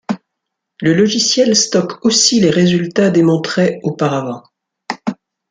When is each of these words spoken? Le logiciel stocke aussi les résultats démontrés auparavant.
Le 0.81 0.95
logiciel 0.95 1.55
stocke 1.55 1.99
aussi 2.03 2.39
les 2.41 2.49
résultats 2.49 3.11
démontrés 3.11 3.79
auparavant. 3.83 4.41